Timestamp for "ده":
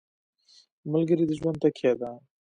1.99-2.11